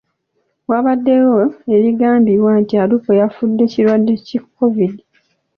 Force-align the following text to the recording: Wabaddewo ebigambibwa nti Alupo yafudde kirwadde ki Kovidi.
Wabaddewo 0.69 1.41
ebigambibwa 1.75 2.51
nti 2.61 2.73
Alupo 2.83 3.11
yafudde 3.19 3.63
kirwadde 3.71 4.13
ki 4.25 4.37
Kovidi. 4.53 5.03